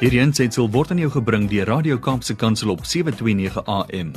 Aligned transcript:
Hierdie 0.00 0.22
aanseit 0.22 0.56
word 0.56 0.94
aan 0.94 1.00
jou 1.02 1.10
gebring 1.12 1.42
deur 1.50 1.66
Radio 1.68 1.98
Kaapse 2.00 2.32
Kansel 2.32 2.70
op 2.72 2.86
7:29 2.88 3.60
AM. 3.68 4.14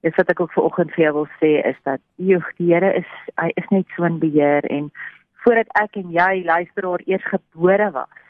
dis 0.00 0.14
wat 0.16 0.30
ek 0.30 0.40
ook 0.40 0.52
vanoggend 0.52 0.92
vir 0.94 1.04
jou 1.04 1.12
wil 1.16 1.28
sê 1.40 1.50
is 1.66 1.78
dat 1.88 2.00
joh, 2.16 2.44
die 2.58 2.70
Here 2.70 2.92
is 3.00 3.08
hy 3.40 3.50
is 3.56 3.68
net 3.74 3.86
so 3.96 4.06
in 4.06 4.20
beheer 4.22 4.66
en 4.70 4.90
voordat 5.44 5.70
ek 5.80 5.98
en 5.98 6.12
jy 6.14 6.44
luisteraar 6.46 7.02
eers 7.06 7.26
gebore 7.32 7.90
was, 7.94 8.20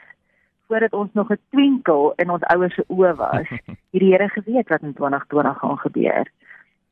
voordat 0.69 0.93
ons 0.93 1.13
nog 1.13 1.31
'n 1.31 1.41
twinkel 1.51 2.13
in 2.17 2.29
ons 2.29 2.45
ouers 2.53 2.75
se 2.75 2.85
oë 2.87 3.15
was, 3.17 3.49
het 3.93 4.01
die 4.03 4.11
Here 4.11 4.29
geweet 4.29 4.69
wat 4.69 4.81
in 4.81 4.93
2020 4.93 5.57
gaan 5.59 5.77
gebeur. 5.77 6.25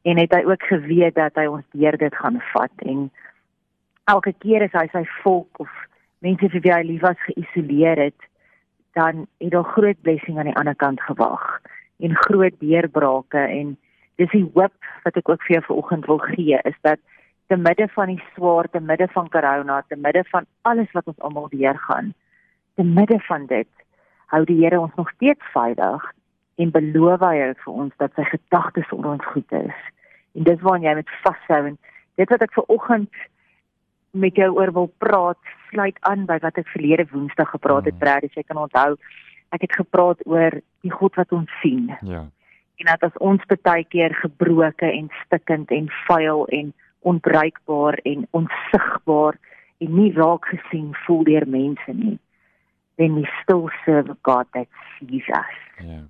En 0.03 0.17
het 0.17 0.34
hy 0.34 0.44
ook 0.45 0.64
geweet 0.64 1.16
dat 1.16 1.36
hy 1.36 1.45
ons 1.45 1.66
deur 1.72 1.97
dit 1.97 2.16
gaan 2.16 2.41
vat 2.53 2.86
en 2.86 3.12
elke 4.06 4.34
keer 4.39 4.64
as 4.64 4.78
hy 4.81 4.88
sy 4.91 5.03
volk 5.23 5.59
of 5.59 5.69
mense 6.19 6.50
vir 6.50 6.62
wie 6.62 6.73
hy 6.73 6.84
lief 6.84 7.02
was 7.02 7.19
geïsoleer 7.25 7.97
het, 7.97 8.22
dan 8.94 9.28
het 9.38 9.52
daar 9.52 9.73
groot 9.75 10.02
blessing 10.02 10.39
aan 10.39 10.50
die 10.50 10.56
ander 10.56 10.75
kant 10.75 11.02
gewag 11.02 11.62
en 12.00 12.16
groot 12.16 12.56
deurbrake 12.59 13.38
en 13.38 13.78
dis 14.18 14.32
die 14.34 14.46
hoop 14.54 14.73
wat 15.06 15.18
ek 15.20 15.30
ook 15.30 15.44
vir 15.46 15.58
jou 15.58 15.64
vanoggend 15.70 16.06
wil 16.10 16.22
gee 16.26 16.60
is 16.70 16.78
dat 16.82 17.00
te 17.48 17.56
midde 17.56 17.88
van 17.96 18.12
die 18.12 18.24
swaar, 18.36 18.68
te 18.70 18.80
midde 18.84 19.08
van 19.14 19.30
corona, 19.32 19.82
te 19.88 19.96
midde 19.96 20.24
van 20.32 20.46
alles 20.68 20.92
wat 20.92 21.08
ons 21.08 21.20
almal 21.20 21.48
deurgaan, 21.54 22.14
te 22.76 22.84
midde 22.84 23.20
van 23.30 23.46
dit 23.48 23.70
hou 24.34 24.44
die 24.48 24.58
Here 24.59 24.80
ons 24.80 24.96
nog 25.00 25.09
steeds 25.16 25.54
veilig 25.54 26.04
en 26.58 26.74
beloof 26.74 27.24
hy 27.24 27.54
vir 27.62 27.74
ons 27.74 27.94
dat 28.02 28.14
sy 28.18 28.26
gedagtes 28.28 28.92
oor 28.92 29.14
ons 29.14 29.30
goed 29.31 29.53
is. 29.56 29.81
En 30.36 30.47
dis 30.47 30.62
waaraan 30.66 30.88
jy 30.88 30.96
met 31.00 31.14
vashou 31.24 31.62
en 31.72 31.78
dit 32.20 32.34
wat 32.34 32.44
ek 32.44 32.56
vanoggend 32.58 33.22
met 34.18 34.40
jou 34.40 34.50
oor 34.58 34.72
wil 34.74 34.90
praat, 35.03 35.40
sluit 35.70 35.97
aan 36.09 36.25
by 36.25 36.40
wat 36.41 36.58
ek 36.58 36.70
verlede 36.74 37.06
Woensdag 37.12 37.52
gepraat 37.53 37.86
het, 37.86 37.94
Mm. 37.94 38.00
Brad, 38.00 38.24
as 38.24 38.34
jy 38.34 38.44
kan 38.44 38.58
onthou. 38.58 38.97
Ek 39.52 39.62
het 39.62 39.75
gepraat 39.75 40.20
oor 40.25 40.59
die 40.81 40.91
God 40.91 41.16
wat 41.16 41.31
ons 41.31 41.52
sien 41.62 41.96
Ja. 42.02 42.25
En 42.78 42.86
dat 42.86 43.04
as 43.04 43.18
ons 43.18 43.42
baie 43.62 43.84
keer 43.90 44.14
gebroke 44.22 44.86
en 44.86 45.10
stikkend 45.26 45.72
en 45.72 45.90
vuil 46.08 46.46
en 46.48 46.74
onbruikbaar 47.08 48.00
en 48.04 48.28
onsigbaar 48.32 49.38
en 49.78 49.96
nie 49.96 50.12
raak 50.14 50.46
gesien 50.46 50.94
voel 51.06 51.24
deur 51.24 51.48
mense 51.48 51.94
nie 51.94 52.18
then 52.98 53.16
we 53.16 53.26
still 53.42 53.70
serve 53.86 54.10
a 54.10 54.18
God 54.22 54.46
that 54.54 54.68
sees 55.00 55.28
us 55.30 55.58
Ja. 55.86 56.02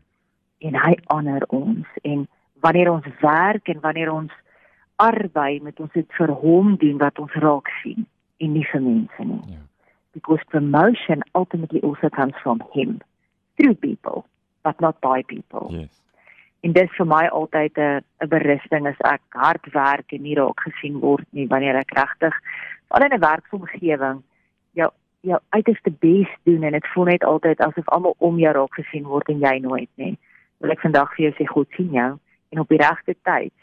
en 0.59 0.75
hy 0.83 0.93
honor 1.13 1.43
ons 1.47 1.87
en 2.03 2.27
wanneer 2.63 2.91
ons 2.91 3.05
werk 3.21 3.67
en 3.67 3.79
wanneer 3.79 4.11
ons 4.11 4.31
arbei 4.95 5.59
met 5.61 5.79
ons 5.79 5.91
dit 5.93 6.13
vir 6.19 6.31
hom 6.43 6.75
doen 6.77 6.97
wat 6.97 7.19
ons 7.19 7.33
raak 7.43 7.69
sien 7.83 8.05
en 8.39 8.53
nie 8.53 8.65
vir 8.71 8.81
mense 8.81 9.23
nie 9.25 9.43
Ja. 9.53 9.61
because 10.13 10.43
promotion 10.49 11.21
ultimately 11.35 11.81
also 11.81 12.09
comes 12.09 12.35
from 12.43 12.63
him 12.73 12.99
through 13.57 13.75
people 13.75 14.25
but 14.63 14.79
not 14.81 14.99
by 15.01 15.21
people 15.23 15.67
Yes. 15.71 16.06
En 16.61 16.73
dis 16.73 16.89
vir 16.97 17.05
my 17.05 17.27
altyd 17.27 17.77
'n 17.77 18.01
'n 18.21 18.29
berusting 18.29 18.87
as 18.87 18.99
ek 19.03 19.21
hard 19.29 19.65
werk 19.73 20.13
en 20.13 20.21
nie 20.21 20.35
raak 20.35 20.59
gesien 20.59 20.99
word 20.99 21.25
nie 21.31 21.47
wanneer 21.47 21.75
ek 21.75 21.91
regtig 21.93 22.33
al 22.89 23.03
in 23.03 23.13
'n 23.13 23.19
werksomgewing 23.19 24.23
jou 24.73 24.89
jou 25.21 25.39
uiterste 25.49 25.91
bes 25.91 26.27
doen 26.43 26.63
en 26.63 26.71
dit 26.71 26.87
voel 26.93 27.05
net 27.05 27.23
altyd 27.23 27.59
asof 27.59 27.87
almal 27.89 28.15
om 28.17 28.39
jou 28.39 28.53
raak 28.53 28.73
gesien 28.73 29.03
word 29.03 29.29
en 29.29 29.39
jy 29.39 29.59
nooit 29.59 29.89
nie. 29.95 30.17
Wil 30.59 30.71
ek 30.71 30.81
vandag 30.81 31.15
vir 31.15 31.25
jou 31.25 31.33
sê 31.37 31.47
God 31.47 31.67
sien 31.75 31.91
jou 31.91 32.19
en 32.51 32.59
op 32.59 32.69
die 32.69 32.77
regte 32.77 33.15
tyd 33.23 33.53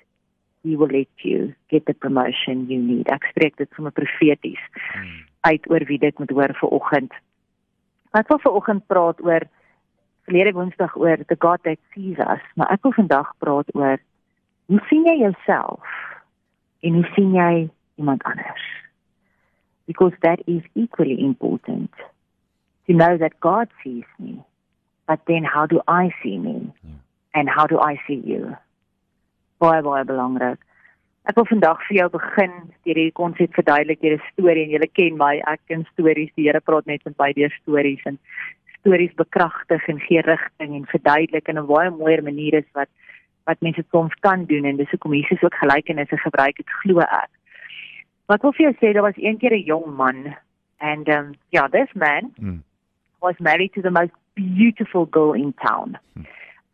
he 0.65 0.77
will 0.77 0.91
let 0.91 1.09
you 1.17 1.55
get 1.69 1.85
the 1.87 1.93
promotion 1.95 2.67
you 2.69 2.81
need. 2.81 3.09
Ek 3.09 3.25
spreek 3.25 3.57
dit 3.57 3.69
sommer 3.75 3.93
profeties 3.93 4.61
Mm. 4.95 5.25
uit 5.41 5.71
oor 5.71 5.85
wie 5.85 5.99
dit 5.99 6.19
moet 6.19 6.31
hoor 6.31 6.55
vir 6.55 6.69
oggend. 6.71 7.13
Ek 8.13 8.29
wil 8.29 8.39
vir 8.39 8.53
oggend 8.53 8.87
praat 8.87 9.21
oor 9.21 9.43
verlede 10.25 10.53
Woensdag 10.57 10.97
oor 10.97 11.19
the 11.29 11.37
God 11.39 11.63
that 11.65 11.79
sees 11.95 12.19
us, 12.19 12.43
maar 12.55 12.73
ek 12.73 12.83
wil 12.83 12.97
vandag 12.97 13.33
praat 13.39 13.71
oor 13.75 14.01
hoe 14.73 14.81
sien 14.89 15.05
jy 15.05 15.19
jouself 15.21 15.85
en 16.81 17.01
hoe 17.01 17.09
sien 17.17 17.35
jy 17.37 17.69
iemand 18.01 18.25
anders? 18.25 18.65
Because 19.87 20.17
that 20.21 20.41
is 20.47 20.63
equally 20.75 21.21
important 21.21 21.93
to 22.87 22.93
know 22.93 23.17
that 23.19 23.41
God 23.41 23.69
sees 23.83 24.09
me, 24.19 24.41
but 25.07 25.21
then 25.27 25.45
how 25.45 25.67
do 25.67 25.81
I 25.87 26.15
see 26.23 26.39
me? 26.39 26.73
Ja. 26.83 27.01
And 27.35 27.49
how 27.51 27.67
do 27.67 27.81
I 27.81 28.01
see 28.07 28.23
you? 28.25 28.55
Baie 29.59 29.83
baie 29.83 30.05
belangrik. 30.07 30.61
Ek 31.25 31.39
wil 31.41 31.49
vandag 31.49 31.81
vir 31.89 31.97
jou 31.99 32.09
begin 32.13 32.53
deur 32.85 32.99
hierdie 32.99 33.13
konsep 33.17 33.55
verduidelik 33.57 34.01
deur 34.05 34.17
'n 34.17 34.27
storie 34.33 34.65
en 34.65 34.75
julle 34.77 34.89
ken 34.93 35.17
my, 35.17 35.41
ek 35.53 35.61
ken 35.69 35.87
stories. 35.93 36.31
Die 36.37 36.47
Here 36.47 36.61
praat 36.61 36.87
net 36.87 37.05
met 37.05 37.19
my 37.19 37.33
deur 37.33 37.51
stories 37.63 38.03
en 38.05 38.19
stories 38.85 39.15
bekragtig 39.17 39.89
en 39.89 40.01
gee 40.05 40.21
rigting 40.21 40.75
en 40.77 40.87
verduidelik 40.93 41.49
in 41.49 41.59
'n 41.59 41.67
baie 41.67 41.91
mooier 41.91 42.23
manier 42.23 42.55
is 42.55 42.69
wat 42.73 42.89
wat 43.45 43.61
mense 43.61 43.85
soms 43.91 44.15
kan 44.21 44.45
doen 44.45 44.65
en 44.65 44.77
dis 44.77 44.91
hoekom 44.91 45.15
Jesus 45.15 45.43
ook 45.43 45.55
gelykenisse 45.55 46.17
gebruik 46.17 46.57
het 46.57 46.71
glo 46.81 47.01
ek. 47.01 47.31
Wat 48.27 48.43
wil 48.43 48.53
vir 48.53 48.65
jou 48.67 48.75
sê 48.77 48.93
daar 48.93 49.09
was 49.09 49.17
een 49.17 49.39
keer 49.39 49.53
'n 49.53 49.65
jong 49.65 49.97
man 49.97 50.37
and 50.79 51.09
um 51.09 51.35
yeah, 51.51 51.69
this 51.71 51.93
man 51.95 52.33
Mm. 52.37 52.63
was 53.21 53.35
married 53.39 53.73
to 53.73 53.83
the 53.83 53.91
most 53.91 54.13
beautiful 54.35 55.07
girl 55.07 55.33
in 55.33 55.53
town. 55.67 55.99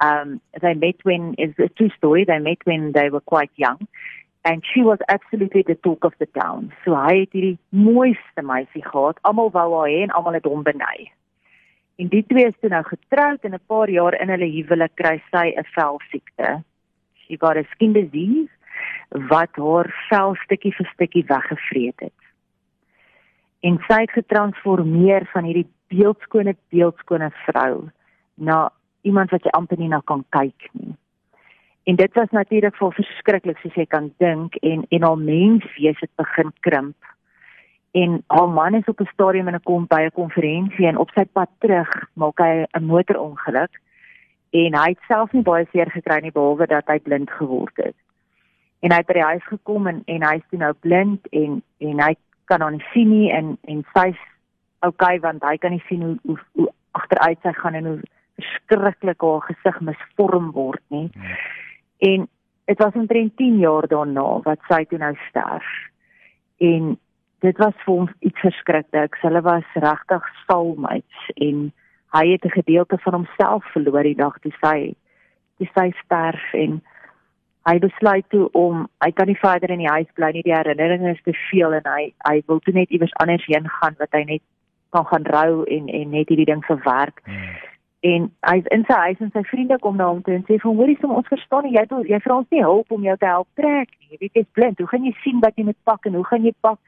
Um, 0.00 0.40
they 0.60 0.74
met 0.74 0.96
when 1.02 1.34
it's 1.38 1.58
a 1.58 1.68
true 1.68 1.90
story. 1.96 2.24
They 2.24 2.38
met 2.38 2.58
when 2.64 2.92
they 2.92 3.10
were 3.10 3.20
quite 3.20 3.50
young, 3.56 3.86
and 4.44 4.64
she 4.72 4.82
was 4.82 4.98
absolutely 5.08 5.62
the 5.62 5.74
talk 5.74 6.04
of 6.04 6.14
the 6.18 6.26
town. 6.40 6.72
So 6.84 6.94
hy 6.94 7.20
het 7.20 7.32
hierdie 7.36 7.58
mooiste 7.68 8.42
meisie 8.42 8.84
gehad. 8.84 9.20
Almal 9.28 9.52
wou 9.52 9.68
haar 9.76 9.90
hê 9.92 10.00
en 10.02 10.14
almal 10.16 10.38
het 10.38 10.48
hom 10.48 10.62
benei. 10.62 11.10
En 12.00 12.08
die 12.08 12.24
twee 12.26 12.46
is 12.48 12.56
toe 12.60 12.70
nou 12.72 12.80
getroud 12.86 13.42
en 13.44 13.54
'n 13.54 13.66
paar 13.66 13.90
jaar 13.90 14.14
in 14.20 14.30
hulle 14.32 14.48
huwelik 14.56 14.94
kry 14.94 15.16
sy 15.30 15.46
'n 15.52 15.66
velsiekte. 15.76 16.62
She 17.20 17.36
got 17.36 17.56
a 17.56 17.64
skin 17.72 17.92
disease 17.92 18.52
wat 19.32 19.52
haar 19.56 19.88
vel 20.08 20.34
stukkie 20.34 20.72
vir 20.78 20.88
stukkie 20.94 21.24
weggevreet 21.26 22.00
het. 22.00 22.20
En 23.60 23.78
sy 23.88 24.00
het 24.00 24.10
getransformeer 24.10 25.28
van 25.32 25.44
hierdie 25.44 25.68
beeldskone 25.88 26.56
beeldskone 26.70 27.30
vrou 27.46 27.90
na 28.34 28.72
iemand 29.02 29.30
wat 29.30 29.44
jy 29.44 29.50
amper 29.50 29.78
nie 29.78 29.88
na 29.88 30.00
kan 30.04 30.24
kyk 30.28 30.68
nie. 30.72 30.94
En 31.84 31.96
dit 31.96 32.14
was 32.14 32.30
natuurlik 32.30 32.76
vir 32.76 32.92
verskriklik 32.92 33.58
soos 33.58 33.74
jy 33.74 33.86
kan 33.86 34.12
dink 34.16 34.54
en 34.54 34.86
en 34.88 35.02
haar 35.02 35.18
menswees 35.18 36.00
het 36.00 36.10
begin 36.16 36.52
krimp. 36.60 36.96
En 37.90 38.22
haar 38.26 38.48
man 38.48 38.74
is 38.74 38.84
op 38.84 39.00
'n 39.00 39.10
stadium 39.12 39.48
in 39.48 39.54
'n 39.54 39.62
kom 39.62 39.86
by 39.86 40.02
'n 40.02 40.12
konferensie 40.12 40.86
en 40.86 40.96
op 40.96 41.10
sy 41.10 41.24
pad 41.24 41.48
terug 41.58 41.88
maak 42.12 42.38
hy 42.38 42.64
'n 42.72 42.84
motorongeluk 42.84 43.80
en 44.50 44.74
hy 44.74 44.88
het 44.88 44.98
self 45.08 45.32
nie 45.32 45.42
baie 45.42 45.66
seer 45.70 45.90
gekry 45.90 46.20
nie 46.20 46.32
behalwe 46.32 46.66
dat 46.66 46.86
hy 46.86 46.98
blind 46.98 47.30
geword 47.30 47.76
het. 47.76 47.94
En 48.80 48.90
hy 48.90 48.96
het 48.96 49.06
by 49.06 49.12
die 49.12 49.22
huis 49.22 49.46
gekom 49.46 49.86
en 49.86 50.02
en 50.06 50.22
hy's 50.22 50.46
toe 50.50 50.58
nou 50.58 50.72
blind 50.72 51.26
en 51.30 51.62
en 51.78 52.00
hy 52.00 52.14
kan 52.44 52.62
hom 52.62 52.72
nie 52.72 52.86
sien 52.92 53.10
nie 53.10 53.30
en 53.32 53.58
en 53.64 53.84
sy's 53.94 54.18
okay 54.80 55.20
want 55.20 55.42
hy 55.42 55.56
kan 55.56 55.70
nie 55.70 55.84
sien 55.88 56.02
hoe 56.02 56.18
hoe, 56.22 56.38
hoe 56.52 56.72
agteruit 56.90 57.38
sy 57.42 57.52
gaan 57.52 57.74
en 57.74 57.86
hoe 57.86 58.00
verskriklik 58.40 59.20
haar 59.20 59.40
gesig 59.40 59.80
misvorm 59.80 60.50
word 60.50 60.82
nie. 60.88 61.08
Hmm. 61.12 61.36
En 61.98 62.28
dit 62.64 62.78
was 62.78 62.94
omtrent 62.94 63.36
10 63.36 63.58
jaar 63.58 63.86
daarna 63.86 64.40
wat 64.46 64.58
sy 64.68 64.84
toe 64.84 64.98
nou 64.98 65.14
sterf. 65.28 65.68
En 66.58 66.98
dit 67.40 67.56
was 67.58 67.76
vir 67.84 67.94
hom 67.94 68.08
iets 68.20 68.40
verskrikliks. 68.44 69.20
Hulle 69.24 69.40
was 69.42 69.64
regtig 69.74 70.26
soulmates 70.46 71.28
en 71.36 71.70
hy 72.16 72.24
het 72.32 72.44
'n 72.44 72.58
gedeelte 72.60 72.98
van 72.98 73.14
homself 73.14 73.64
verloor 73.72 74.02
die 74.02 74.16
dag 74.16 74.38
toe 74.38 74.52
sy 74.60 74.94
toe 75.58 75.68
sy 75.74 75.90
sterf 76.04 76.52
en 76.52 76.80
hy 77.68 77.78
besluit 77.78 78.24
toe 78.28 78.48
om 78.52 78.86
hy 79.04 79.10
kan 79.12 79.26
nie 79.26 79.38
verder 79.38 79.70
in 79.70 79.82
die 79.84 79.92
huis 79.92 80.08
bly 80.14 80.30
nie 80.32 80.42
die 80.42 80.54
herinneringe 80.54 81.10
is 81.10 81.22
te 81.24 81.34
veel 81.50 81.72
en 81.72 81.84
hy 81.84 82.12
hy 82.28 82.42
wil 82.46 82.60
toe 82.64 82.74
net 82.74 82.90
iewers 82.90 83.14
anders 83.22 83.44
heen 83.46 83.68
gaan 83.68 83.96
wat 83.98 84.12
hy 84.12 84.24
net 84.24 84.42
kan 84.90 85.06
gaan 85.06 85.26
rou 85.26 85.64
en 85.64 85.88
en 85.88 86.10
net 86.10 86.28
hierdie 86.28 86.48
ding 86.48 86.64
verwerk. 86.64 87.20
Hmm. 87.24 87.52
En 88.00 88.30
hy 88.48 88.62
in 88.74 88.84
sy 88.88 88.98
huis 89.06 89.20
en 89.20 89.30
sy 89.34 89.42
vriende 89.42 89.78
kom 89.78 89.96
na 89.96 90.08
hom 90.08 90.22
toe 90.22 90.34
en 90.34 90.44
sê 90.48 90.56
van 90.62 90.76
hoorie 90.76 90.96
som 91.00 91.12
ons 91.14 91.28
verstaan 91.28 91.64
nie 91.64 91.76
jy 91.76 91.84
jy 92.08 92.20
vra 92.24 92.38
ons 92.40 92.50
nie 92.50 92.64
hulp 92.64 92.92
om 92.96 93.02
jou 93.04 93.16
te 93.16 93.26
help 93.26 93.48
trek 93.60 93.92
nie. 93.98 94.08
Jy 94.10 94.20
weet 94.20 94.40
jy's 94.40 94.54
blind. 94.58 94.78
Hoe 94.78 94.88
gaan 94.88 95.04
jy 95.04 95.12
sien 95.24 95.42
wat 95.44 95.56
jy 95.56 95.64
moet 95.68 95.80
pak 95.84 96.06
en 96.06 96.16
hoe 96.18 96.24
gaan 96.24 96.48
jy 96.48 96.54
pak? 96.60 96.80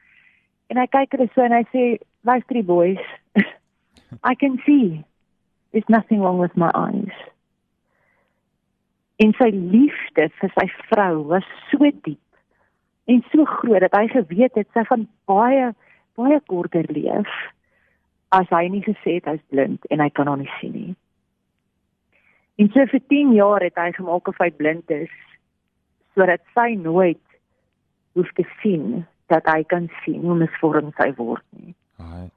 En 0.71 0.79
hy 0.79 0.87
kyk 0.91 1.15
hulle 1.15 1.29
so 1.33 1.43
en 1.43 1.55
hy 1.55 1.63
sê 1.71 1.85
luister 2.27 2.59
die 2.59 2.67
boys. 2.67 3.01
I 4.31 4.35
can 4.35 4.59
see. 4.65 5.03
There's 5.71 5.89
nothing 5.89 6.21
wrong 6.21 6.37
with 6.37 6.55
my 6.55 6.71
eyes. 6.75 7.15
En 9.21 9.33
sy 9.37 9.49
liefde 9.53 10.29
vir 10.39 10.53
sy 10.53 10.67
vrou 10.89 11.23
was 11.31 11.47
so 11.71 11.89
diep 12.05 12.19
en 13.11 13.23
so 13.31 13.45
groot 13.45 13.83
dat 13.83 13.95
hy 13.97 14.07
geweet 14.13 14.55
het 14.55 14.69
sy 14.73 14.85
gaan 14.87 15.07
baie 15.29 15.73
baie 16.15 16.39
korter 16.47 16.87
leef 16.93 17.29
as 18.33 18.49
hy 18.53 18.67
nie 18.71 18.83
gesê 18.85 19.17
het 19.19 19.27
hy's 19.29 19.43
blind 19.51 19.83
en 19.91 20.01
hy 20.01 20.09
kan 20.09 20.29
hom 20.29 20.41
nie 20.41 20.53
sien 20.59 20.73
nie. 20.73 20.93
En 22.61 22.69
so 22.73 22.85
vir 22.89 23.01
10 23.09 23.33
jaar 23.37 23.65
het 23.65 23.77
hy 23.81 23.91
gemaak 23.97 24.29
of 24.29 24.39
hy 24.41 24.49
blind 24.55 24.93
is 24.93 25.13
sodat 26.13 26.41
sy 26.53 26.73
nooit 26.77 27.21
hoef 28.13 28.29
te 28.37 28.45
sien 28.61 29.03
dat 29.31 29.45
hy 29.45 29.63
kan 29.63 29.89
sien 30.03 30.21
hoe 30.21 30.35
misvorm 30.35 30.91
sy 30.97 31.11
word 31.17 31.43
nie. 31.49 31.75
Ai. 31.97 32.29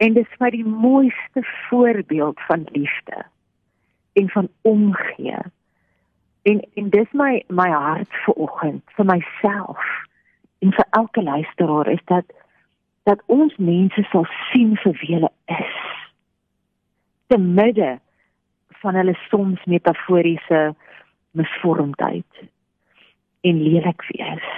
En 0.00 0.14
dit 0.16 0.26
is 0.26 0.36
vir 0.40 0.54
die 0.54 0.64
mooiste 0.64 1.42
voorbeeld 1.68 2.40
van 2.48 2.66
liefde 2.72 3.24
en 4.12 4.28
van 4.28 4.48
omgee. 4.62 5.38
En 6.42 6.62
en 6.74 6.90
dis 6.90 7.10
my 7.12 7.42
my 7.48 7.68
hart 7.70 8.20
vir 8.24 8.34
oggend 8.34 8.96
vir 8.96 9.04
myself 9.04 9.88
en 10.64 10.72
vir 10.72 10.86
elke 10.90 11.22
luisteraar 11.22 11.88
is 11.88 12.04
dat 12.04 12.24
dat 13.02 13.22
ons 13.26 13.56
mense 13.56 14.02
sal 14.12 14.26
sien 14.50 14.76
vir 14.84 14.96
wie 15.02 15.14
hulle 15.14 15.32
is. 15.44 15.76
Te 17.26 17.38
midde 17.38 17.98
van 18.80 18.94
hulle 18.94 19.16
soms 19.28 19.64
metaforiese 19.64 20.74
misvormdheid 21.30 22.44
en 23.40 23.62
lelik 23.62 24.04
wees 24.12 24.48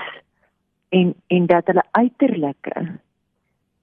en 0.99 1.15
en 1.27 1.47
dat 1.47 1.67
hulle 1.71 1.85
uiterlike 1.91 2.85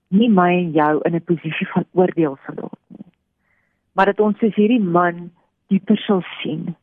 nie 0.09 0.29
my 0.29 0.49
en 0.57 0.71
jou 0.71 0.93
in 1.05 1.15
'n 1.15 1.23
posisie 1.31 1.67
van 1.73 1.85
oordeel 1.91 2.37
sal 2.45 2.55
laat 2.55 2.85
nie. 2.87 3.11
Maar 3.93 4.05
dat 4.05 4.19
ons 4.19 4.37
soos 4.37 4.55
hierdie 4.55 4.83
man 4.83 5.31
dieper 5.67 5.97
sal 5.97 6.21
sien 6.41 6.75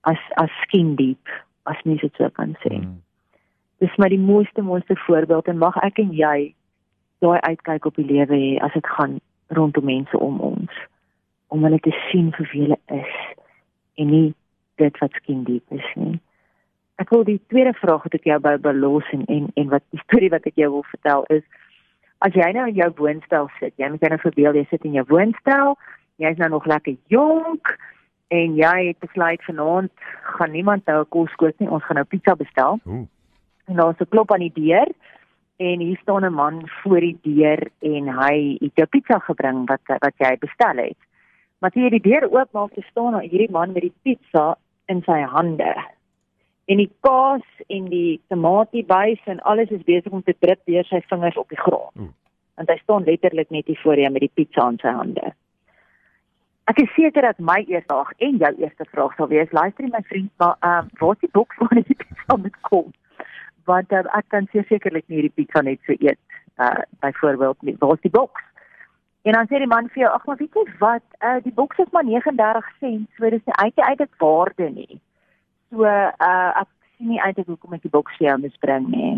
as 0.00 0.18
as 0.34 0.50
skin 0.62 0.94
diep, 0.96 1.28
as 1.62 1.82
mens 1.84 2.00
dit 2.00 2.14
so 2.14 2.28
kan 2.30 2.56
sê. 2.62 2.74
Mm. 2.78 3.02
Dis 3.78 3.96
maar 3.96 4.08
die 4.08 4.18
mooiste 4.18 4.62
mooiste 4.62 4.96
voorbeeld 4.96 5.46
en 5.46 5.58
mag 5.58 5.76
ek 5.76 5.98
en 5.98 6.12
jy 6.12 6.54
daai 7.18 7.40
uitkyk 7.40 7.84
op 7.86 7.94
die 7.94 8.06
lewe 8.06 8.36
hê 8.36 8.58
as 8.58 8.72
dit 8.72 8.86
gaan 8.86 9.20
rondom 9.46 9.84
mense 9.84 10.18
om 10.18 10.40
ons 10.40 10.70
om 11.46 11.62
hulle 11.62 11.80
te 11.80 11.92
sien 12.10 12.32
vir 12.32 12.48
wie 12.52 12.62
hulle 12.62 12.78
is 12.86 13.14
en 13.94 14.06
nie 14.10 14.34
dit 14.80 14.98
wat 14.98 15.12
skin 15.12 15.44
diep 15.44 15.64
is 15.70 15.88
nie. 15.94 16.20
Ek 17.02 17.10
wil 17.10 17.24
die 17.26 17.40
tweede 17.50 17.72
vraag 17.80 18.04
wat 18.06 18.14
ek 18.14 18.28
jou 18.28 18.38
by 18.44 18.56
belos 18.62 19.06
en 19.16 19.24
en 19.26 19.48
en 19.58 19.70
wat 19.72 19.82
die 19.90 20.02
storie 20.04 20.30
wat 20.30 20.46
ek 20.46 20.60
jou 20.60 20.70
wil 20.76 20.84
vertel 20.90 21.24
is 21.34 21.42
as 22.22 22.36
jy 22.38 22.50
nou 22.54 22.68
in 22.70 22.76
jou 22.78 22.90
woonstel 23.00 23.48
sit, 23.58 23.72
jy 23.80 23.88
moet 23.90 24.04
nou 24.06 24.18
verbeel 24.22 24.58
jy 24.58 24.66
sit 24.70 24.84
in 24.86 24.94
jou 24.98 25.04
woonstel, 25.10 25.74
jy's 26.22 26.38
nou 26.38 26.52
nog 26.52 26.68
lekker 26.70 26.94
jonk 27.10 27.72
en 28.32 28.54
jy 28.56 28.74
het 28.88 29.00
besluit 29.02 29.42
vanaand 29.48 30.04
gaan 30.36 30.54
niemand 30.54 30.86
nou 30.86 31.00
'n 31.02 31.10
kos 31.16 31.34
kook 31.40 31.58
nie, 31.58 31.68
ons 31.68 31.84
gaan 31.84 31.98
nou 31.98 32.06
pizza 32.06 32.36
bestel. 32.36 32.78
Ooh. 32.86 33.06
En 33.66 33.76
daar's 33.76 34.00
'n 34.00 34.12
klop 34.14 34.32
aan 34.32 34.46
die 34.46 34.54
deur 34.54 34.88
en 35.58 35.80
hier 35.80 35.98
staan 36.02 36.24
'n 36.24 36.34
man 36.34 36.62
voor 36.82 37.00
die 37.00 37.18
deur 37.22 37.60
en 37.80 38.08
hy 38.20 38.58
het 38.60 38.74
jou 38.74 38.86
pizza 38.86 39.18
gebring 39.18 39.66
wat 39.66 39.82
wat 39.86 40.14
jy 40.18 40.36
bestel 40.38 40.76
het. 40.76 41.00
Maar 41.58 41.70
toe 41.70 41.82
jy 41.82 41.90
die 41.90 42.10
deur 42.10 42.30
oopmaak, 42.30 42.70
staan 42.90 43.12
daar 43.12 43.22
hierdie 43.22 43.50
man 43.50 43.72
met 43.72 43.82
die 43.82 43.94
pizza 44.02 44.56
in 44.86 45.02
sy 45.02 45.20
hande 45.20 45.74
en 46.72 46.80
die 46.80 46.90
kaas 47.04 47.44
en 47.68 47.88
die 47.92 48.20
tomatiebuis 48.32 49.20
en 49.28 49.40
alles 49.50 49.70
is 49.76 49.84
besig 49.84 50.12
om 50.12 50.22
te 50.24 50.34
drup 50.38 50.60
deur 50.70 50.86
sy 50.88 51.02
vingers 51.10 51.36
op 51.40 51.50
die 51.52 51.60
grond. 51.60 51.92
Mm. 51.98 52.12
En 52.60 52.68
hy 52.68 52.78
staan 52.80 53.08
letterlik 53.08 53.50
net 53.52 53.68
hier 53.68 53.80
voor 53.82 54.00
hom 54.00 54.16
met 54.16 54.24
die 54.24 54.34
pizza 54.40 54.68
in 54.72 54.78
sy 54.80 54.92
hande. 54.96 55.32
Ek 56.70 56.78
is 56.78 56.92
seker 56.94 57.26
dat 57.26 57.40
my 57.42 57.58
eerste 57.66 57.90
vraag 57.90 58.12
en 58.22 58.38
jou 58.40 58.52
eerste 58.62 58.86
vraag 58.92 59.16
sal 59.18 59.28
wees, 59.32 59.52
luister 59.52 59.88
my 59.90 60.02
vriend, 60.08 60.30
maar 60.40 60.56
ehm 60.60 60.88
uh, 60.88 61.00
waar 61.00 61.16
is 61.16 61.24
die 61.26 61.32
boks 61.38 61.58
waar 61.60 61.80
die 61.80 61.98
pizza 62.04 62.38
moet 62.44 62.58
kom? 62.70 62.92
Want 63.68 63.92
uh, 63.92 64.04
ek 64.18 64.30
kan 64.34 64.48
sekerlik 64.52 65.08
nie 65.08 65.20
hierdie 65.20 65.36
pizza 65.42 65.64
net 65.66 65.82
so 65.86 65.96
eet 65.98 66.20
uh 66.62 66.84
byvoorbeeld. 67.04 67.78
Waar 67.82 67.96
is 67.98 68.06
die 68.06 68.16
boks? 68.16 68.42
En 69.22 69.32
dan 69.32 69.48
sê 69.50 69.58
die 69.58 69.70
man 69.70 69.88
vir 69.92 70.04
jou, 70.04 70.12
ag 70.12 70.26
maar 70.26 70.38
weet 70.38 70.56
jy 70.60 70.64
wat, 70.80 71.04
uh 71.20 71.38
die 71.44 71.54
boks 71.56 71.82
is 71.82 71.90
maar 71.92 72.06
39 72.06 72.70
sent, 72.78 73.08
so 73.18 73.30
dis 73.30 73.44
nie 73.48 73.58
eintlik 73.58 73.88
eintlik 73.88 74.14
waarde 74.22 74.70
nie. 74.70 75.00
So 75.72 75.88
uh 75.88 76.50
ek 76.60 76.68
sien 76.96 77.08
nie 77.14 77.20
eintlik 77.24 77.48
hoekom 77.48 77.72
ek 77.78 77.86
die 77.86 77.92
boks 77.92 78.18
vir 78.20 78.28
jou 78.28 78.38
moet 78.44 78.58
bring 78.60 78.88
nie. 78.92 79.12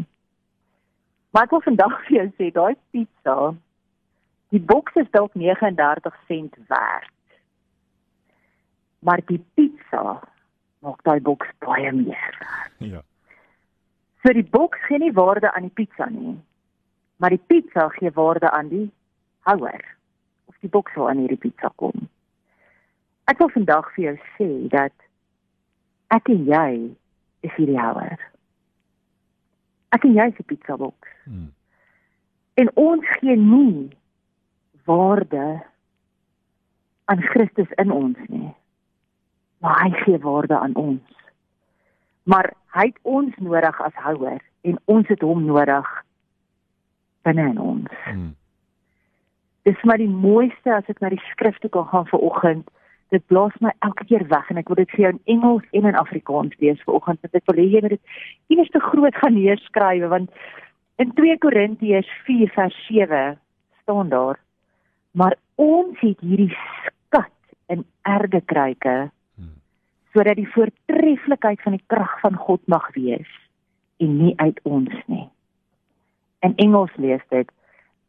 Maar 1.34 1.48
ek 1.48 1.54
wil 1.56 1.64
vandag 1.66 1.96
vir 2.06 2.16
jou 2.20 2.26
sê 2.38 2.50
daai 2.54 2.76
pizza 2.94 3.38
die 4.54 4.62
boks 4.62 4.94
is 5.02 5.10
dalk 5.10 5.34
39 5.34 6.14
sent 6.28 6.54
werd. 6.70 7.10
Maar 9.02 9.24
die 9.26 9.40
pizza 9.58 10.20
maak 10.84 11.02
daai 11.02 11.18
boks 11.26 11.50
baie 11.64 11.90
meer. 11.96 12.38
Ja. 12.78 13.02
So 14.22 14.32
die 14.36 14.46
boks 14.46 14.78
gee 14.86 15.02
nie 15.02 15.12
waarde 15.16 15.50
aan 15.50 15.66
die 15.66 15.74
pizza 15.82 16.06
nie. 16.06 16.36
Maar 17.18 17.34
die 17.34 17.42
pizza 17.50 17.88
gee 17.98 18.14
waarde 18.14 18.50
aan 18.50 18.70
die 18.70 18.86
houer 19.48 19.82
of 20.46 20.54
die 20.62 20.70
boks 20.70 20.94
waar 20.94 21.10
aan 21.10 21.24
hierdie 21.24 21.40
pizza 21.48 21.72
kom. 21.82 22.06
Ek 23.26 23.42
wil 23.42 23.50
vandag 23.56 23.90
vir 23.96 24.04
jou 24.04 24.16
sê 24.36 24.48
dat 24.70 24.94
ek 26.12 26.28
en 26.28 26.44
jy 26.48 26.70
is 27.46 27.52
hierdie 27.56 27.80
houer. 27.80 28.18
Ek 29.94 30.04
en 30.04 30.16
jy 30.16 30.26
is 30.32 30.38
die 30.40 30.48
pizza 30.48 30.76
box. 30.80 31.12
Hmm. 31.24 31.52
En 32.60 32.70
ons 32.78 33.06
gee 33.18 33.36
nie 33.36 33.90
waarde 34.84 35.62
aan 37.04 37.22
Christus 37.32 37.70
in 37.82 37.92
ons 37.92 38.18
nie. 38.28 38.52
Maar 39.64 39.80
hy 39.82 39.90
gee 40.04 40.18
waarde 40.18 40.58
aan 40.58 40.74
ons. 40.74 41.20
Maar 42.22 42.52
hy 42.76 42.86
het 42.90 42.98
ons 43.02 43.36
nodig 43.36 43.80
as 43.80 44.02
houer 44.06 44.40
en 44.64 44.78
ons 44.84 45.08
het 45.08 45.20
hom 45.20 45.44
nodig 45.44 45.90
binne 47.24 47.48
in 47.52 47.60
ons. 47.60 48.00
Hmm. 48.04 48.32
Dis 49.64 49.82
maar 49.82 50.00
die 50.00 50.10
mooiste 50.10 50.74
as 50.74 50.88
ek 50.92 51.00
na 51.00 51.08
die 51.12 51.22
skrifte 51.30 51.70
kan 51.72 51.86
gaan 51.88 52.08
vir 52.10 52.24
oggend 52.24 52.68
dit 53.16 53.26
blaas 53.30 53.54
my 53.64 53.72
elke 53.86 54.06
keer 54.10 54.26
weg 54.30 54.50
en 54.50 54.60
ek 54.60 54.70
wil 54.70 54.80
dit 54.80 54.90
vir 54.94 55.04
jou 55.04 55.12
in 55.14 55.22
Engels 55.36 55.64
en 55.72 55.88
in 55.90 55.98
Afrikaans 56.00 56.54
lees 56.62 56.82
vanoggend 56.86 57.22
want 57.24 57.40
ek 57.40 57.48
wil 57.50 57.62
hê 57.62 57.66
jy 57.72 57.82
moet 57.84 57.96
dit 57.96 58.54
iewers 58.54 58.72
te 58.74 58.82
groot 58.90 59.22
gaan 59.22 59.36
neerskryf 59.38 60.06
want 60.12 60.30
in 61.02 61.14
2 61.18 61.38
Korintiërs 61.42 62.10
4 62.28 62.52
vers 62.58 62.78
7 62.88 63.24
staan 63.82 64.12
daar 64.14 64.40
maar 65.14 65.36
ons 65.60 65.98
het 66.02 66.20
hierdie 66.20 66.52
skat 66.54 67.32
in 67.72 67.84
erge 68.02 68.42
kruike 68.52 68.96
sodat 70.14 70.38
die 70.38 70.50
voortreffelikheid 70.54 71.62
van 71.66 71.74
die 71.74 71.84
krag 71.90 72.12
van 72.22 72.38
God 72.38 72.62
mag 72.70 72.86
wees 72.94 73.30
en 74.02 74.16
nie 74.18 74.34
uit 74.36 74.60
ons 74.62 74.94
nie. 75.10 75.26
In 76.46 76.54
Engels 76.62 76.94
lees 77.02 77.22
dit 77.34 77.50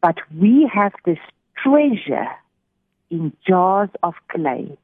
but 0.04 0.20
we 0.30 0.68
have 0.70 0.94
this 1.04 1.22
treasure 1.62 2.28
in 3.10 3.32
jars 3.48 3.90
of 4.06 4.18
clay 4.34 4.76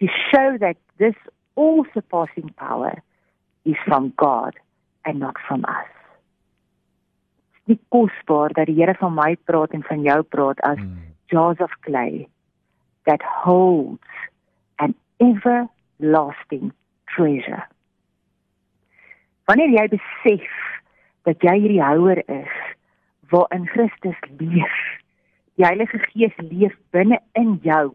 to 0.00 0.06
show 0.32 0.56
that 0.58 0.76
this 0.98 1.14
all 1.54 1.84
surpassing 1.92 2.50
power 2.56 3.02
is 3.64 3.76
from 3.84 4.12
God 4.16 4.54
and 5.04 5.18
not 5.18 5.36
from 5.46 5.64
us. 5.64 5.90
Dit 7.64 7.78
is 7.78 7.88
kosbaar 7.88 8.52
dat 8.52 8.66
die 8.66 8.74
Here 8.74 8.94
van 8.98 9.14
my 9.14 9.36
praat 9.44 9.70
en 9.76 9.82
van 9.86 10.02
jou 10.02 10.22
praat 10.22 10.60
as 10.66 10.78
mm. 10.78 10.96
jars 11.30 11.60
of 11.60 11.70
clay 11.86 12.26
that 13.06 13.22
holds 13.22 14.10
an 14.76 14.94
everlasting 15.20 16.72
treasure. 17.14 17.62
Wanneer 19.44 19.70
jy 19.76 19.86
besef 19.92 20.56
dat 21.28 21.44
jy 21.46 21.56
hierdie 21.60 21.84
houer 21.84 22.22
is 22.26 22.56
waarin 23.30 23.68
Christus 23.70 24.18
leef, 24.40 24.76
die 25.54 25.66
Heilige 25.66 26.00
Gees 26.10 26.34
leef 26.42 26.74
binne 26.90 27.20
in 27.38 27.58
jou 27.62 27.92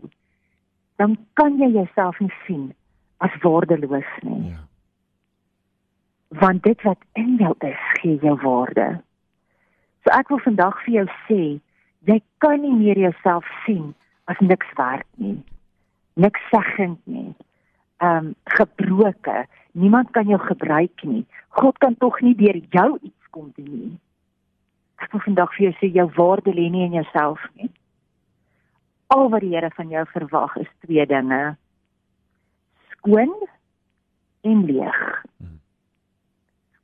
dan 0.96 1.18
kan 1.34 1.58
jy 1.60 1.70
jouself 1.74 2.20
nie 2.20 2.34
sien 2.46 2.70
as 3.18 3.36
waardeloos 3.44 4.12
nie. 4.22 4.52
Ja. 4.52 4.64
Want 6.40 6.64
dit 6.64 6.82
wat 6.82 7.02
in 7.14 7.36
jou 7.40 7.54
is, 7.60 7.84
gee 8.02 8.18
jou 8.22 8.36
waarde. 8.42 8.88
So 10.04 10.14
ek 10.14 10.30
wil 10.30 10.42
vandag 10.44 10.80
vir 10.86 10.94
jou 11.00 11.06
sê, 11.28 11.42
jy 12.10 12.20
kan 12.44 12.62
nie 12.62 12.76
meer 12.76 13.00
jouself 13.08 13.48
sien 13.66 13.94
as 14.32 14.40
niks 14.40 14.72
werd 14.78 15.08
nie. 15.22 15.38
Niks 16.14 16.42
seggend 16.52 17.00
nie. 17.04 17.34
Ehm 18.04 18.32
um, 18.32 18.34
gebroke. 18.58 19.46
Niemand 19.72 20.12
kan 20.12 20.28
jou 20.28 20.40
gebruik 20.40 21.04
nie. 21.04 21.26
God 21.50 21.78
kan 21.78 21.96
tog 21.98 22.20
nie 22.22 22.36
deur 22.36 22.60
jou 22.70 22.90
iets 23.02 23.32
kom 23.32 23.52
doen 23.56 23.72
nie. 23.72 23.96
Ek 25.04 25.12
wil 25.12 25.24
vandag 25.26 25.52
vir 25.56 25.68
jou 25.68 25.74
sê 25.80 25.90
jou 25.92 26.08
waarde 26.16 26.54
lê 26.56 26.70
nie 26.72 26.86
in 26.88 27.00
jouself 27.00 27.42
nie. 27.60 27.70
Al 29.08 29.30
wat 29.30 29.42
die 29.42 29.54
Here 29.54 29.70
van 29.76 29.90
jou 29.90 30.06
verwag 30.14 30.56
is 30.56 30.72
twee 30.86 31.06
dinge. 31.06 31.56
Skoon 32.90 33.34
en 34.42 34.66
leeg. 34.66 35.24
Hmm. 35.38 35.60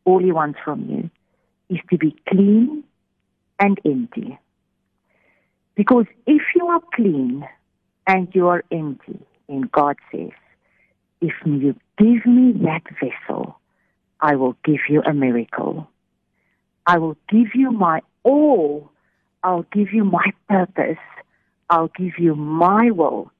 All 0.04 0.20
he 0.20 0.32
wants 0.32 0.60
from 0.64 0.86
you 0.90 1.10
is 1.70 1.82
to 1.90 1.98
be 1.98 2.16
clean 2.24 2.84
and 3.58 3.80
empty. 3.86 4.38
Because 5.76 6.06
if 6.26 6.42
you 6.56 6.68
are 6.68 6.82
clean 6.94 7.48
and 8.06 8.28
you 8.34 8.48
are 8.48 8.64
empty, 8.72 9.20
and 9.48 9.72
God 9.72 9.98
says, 10.12 10.32
if 11.22 11.34
you 11.46 11.76
give 11.98 12.26
me 12.26 12.54
that 12.64 12.84
vessel, 13.00 13.60
I 14.20 14.36
will 14.36 14.56
give 14.64 14.82
you 14.90 15.02
a 15.02 15.14
miracle. 15.14 15.88
I 16.86 16.98
will 16.98 17.18
give 17.30 17.54
you 17.54 17.72
my 17.72 18.02
all. 18.24 18.92
I'll 19.44 19.66
give 19.72 19.94
you 19.94 20.04
my 20.04 20.32
purpose. 20.50 20.98
I'll 21.72 21.92
give 21.96 22.20
you 22.20 22.36
my 22.36 22.92
will 22.92 23.32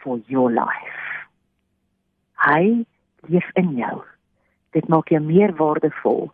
for 0.00 0.20
your 0.28 0.48
life. 0.52 0.98
Hy 2.38 2.86
leef 3.26 3.48
in 3.56 3.72
jou. 3.76 3.96
Dit 4.76 4.86
maak 4.86 5.10
jou 5.10 5.18
meer 5.20 5.50
waardevol 5.58 6.28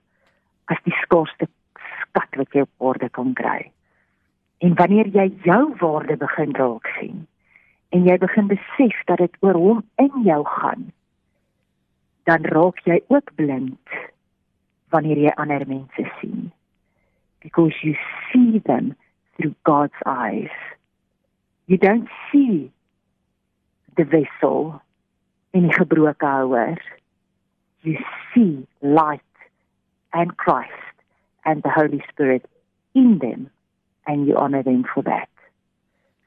as 0.69 0.83
die 0.85 0.93
skaarsste 1.01 1.49
skat 2.03 2.37
wat 2.37 2.53
jy 2.53 2.67
op 2.67 2.91
aarde 2.91 3.09
kan 3.17 3.33
kry. 3.41 3.71
En 4.61 4.77
wanneer 4.77 5.09
jy 5.17 5.31
jou 5.49 5.63
waarde 5.81 6.19
begin 6.21 6.53
raak 6.61 6.93
sien 6.99 7.25
en 7.97 8.05
jy 8.05 8.19
begin 8.21 8.53
besef 8.53 9.01
dat 9.09 9.23
dit 9.23 9.41
oor 9.47 9.57
hom 9.57 9.83
in 10.03 10.25
jou 10.27 10.41
gaan, 10.59 10.89
dan 12.29 12.45
raak 12.53 12.81
jy 12.85 12.99
ook 13.09 13.31
blind 13.39 13.97
wanneer 14.93 15.25
jy 15.25 15.35
ander 15.41 15.65
mense 15.71 16.05
sien. 16.21 16.51
Because 17.41 17.81
you 17.81 17.97
see 18.29 18.61
them 18.69 18.93
through 19.37 19.55
God's 19.65 20.01
eyes. 20.05 20.53
You 21.67 21.79
don't 21.79 22.09
see 22.31 22.71
the 23.97 24.05
vessel 24.05 24.83
in 25.53 25.69
die 25.69 25.75
gebroke 25.79 26.21
houer. 26.21 26.77
You 27.83 27.97
see 28.33 28.67
light 28.83 29.21
and 30.13 30.37
Christ 30.37 30.95
and 31.45 31.63
the 31.63 31.71
Holy 31.71 32.03
Spirit 32.11 32.45
in 32.95 33.19
them 33.19 33.51
and 34.07 34.27
you 34.27 34.37
honor 34.37 34.63
them 34.63 34.85
for 34.93 35.03
that. 35.05 35.29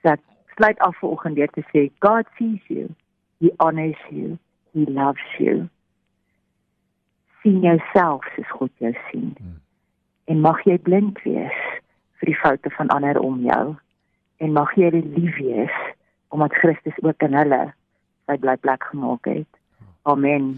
So 0.03 0.15
sluit 0.55 0.79
af 0.79 0.95
vanoggend 1.01 1.35
deur 1.37 1.53
te 1.53 1.63
sê 1.71 1.91
God 1.99 2.25
sees 2.37 2.61
you. 2.67 2.95
He 3.39 3.51
honors 3.59 4.01
you. 4.09 4.39
He 4.73 4.85
loves 4.85 5.27
you. 5.39 5.69
Sien 7.43 7.61
jouself 7.61 8.25
soos 8.35 8.49
God 8.57 8.71
jou 8.77 8.93
sien. 9.11 9.35
Hmm. 9.37 9.59
En 10.25 10.41
mag 10.41 10.63
jy 10.65 10.77
blind 10.81 11.21
wees 11.23 11.59
vir 12.17 12.33
die 12.33 12.39
foute 12.41 12.73
van 12.79 12.89
ander 12.95 13.19
om 13.21 13.43
jou 13.45 13.77
en 14.37 14.53
mag 14.53 14.73
jy 14.75 14.91
lief 14.93 15.37
wees 15.41 15.77
omdat 16.29 16.55
Christus 16.59 16.97
ook 17.01 17.23
in 17.23 17.37
hulle 17.37 17.61
sy 18.27 18.35
blyplek 18.43 18.83
gemaak 18.91 19.29
het. 19.29 19.47
Amen. 20.03 20.57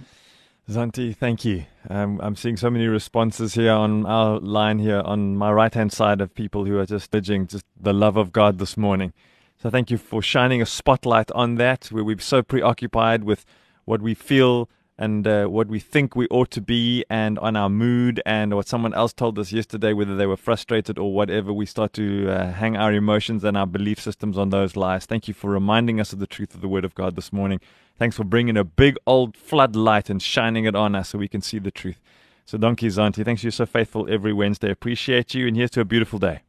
Zanti, 0.70 1.16
thank 1.18 1.46
you. 1.46 1.66
Um, 1.90 2.20
I'm 2.22 2.36
seeing 2.36 2.58
so 2.58 2.70
many 2.70 2.88
responses 2.88 3.56
here 3.56 3.72
on 3.72 4.06
our 4.06 4.40
line 4.40 4.78
here 4.78 5.02
on 5.02 5.36
my 5.36 5.52
right 5.52 5.74
hand 5.74 5.92
side 5.92 6.22
of 6.22 6.34
people 6.34 6.66
who 6.66 6.78
are 6.78 6.86
just 6.86 7.14
urging 7.16 7.48
just 7.48 7.66
the 7.80 7.94
love 7.94 8.18
of 8.18 8.32
God 8.32 8.60
this 8.60 8.78
morning. 8.78 9.14
So 9.62 9.70
thank 9.70 9.90
you 9.90 9.98
for 9.98 10.22
shining 10.22 10.62
a 10.62 10.66
spotlight 10.66 11.32
on 11.32 11.56
that, 11.56 11.88
where 11.92 12.04
we're 12.04 12.20
so 12.20 12.44
preoccupied 12.44 13.24
with 13.24 13.46
what 13.86 14.02
we 14.02 14.14
feel 14.14 14.70
and 15.00 15.26
uh, 15.26 15.46
what 15.46 15.70
we 15.70 15.80
think 15.80 16.14
we 16.14 16.28
ought 16.28 16.52
to 16.52 16.62
be, 16.62 17.06
and 17.10 17.40
on 17.40 17.56
our 17.56 17.70
mood, 17.70 18.22
and 18.26 18.54
what 18.54 18.68
someone 18.68 18.94
else 18.94 19.14
told 19.14 19.40
us 19.40 19.54
yesterday, 19.54 19.94
whether 19.94 20.14
they 20.14 20.28
were 20.28 20.36
frustrated 20.36 21.00
or 21.00 21.14
whatever. 21.14 21.54
We 21.54 21.66
start 21.66 21.94
to 21.94 22.30
uh, 22.30 22.52
hang 22.52 22.76
our 22.76 22.92
emotions 22.92 23.46
and 23.46 23.58
our 23.58 23.66
belief 23.66 24.02
systems 24.02 24.38
on 24.38 24.50
those 24.50 24.76
lies. 24.76 25.06
Thank 25.06 25.30
you 25.30 25.34
for 25.34 25.50
reminding 25.50 26.02
us 26.02 26.12
of 26.12 26.20
the 26.20 26.28
truth 26.28 26.54
of 26.54 26.60
the 26.60 26.68
Word 26.68 26.84
of 26.84 26.96
God 26.96 27.16
this 27.16 27.32
morning. 27.32 27.62
Thanks 27.98 28.18
for 28.18 28.26
bringing 28.26 28.58
a 28.58 28.66
big 28.66 28.98
old 29.08 29.38
floodlight 29.38 30.10
and 30.10 30.22
shining 30.22 30.66
it 30.66 30.76
on 30.76 30.96
us 30.96 31.10
so 31.10 31.18
we 31.18 31.30
can 31.30 31.42
see 31.42 31.60
the 31.60 31.72
truth. 31.72 32.02
So, 32.46 32.58
Donkey 32.58 32.88
Zanti, 32.88 33.24
thanks 33.24 33.42
you're 33.42 33.52
so 33.52 33.66
faithful 33.66 34.06
every 34.10 34.34
Wednesday. 34.34 34.70
Appreciate 34.70 35.34
you, 35.34 35.48
and 35.48 35.56
here's 35.56 35.72
to 35.72 35.82
a 35.82 35.86
beautiful 35.86 36.20
day. 36.20 36.42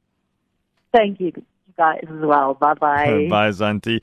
Thank 0.92 1.20
you 1.20 1.32
guys 1.76 2.00
as 2.02 2.20
well. 2.20 2.54
Bye 2.54 2.74
bye. 2.74 3.26
bye, 3.30 3.50
Zanti. 3.50 4.02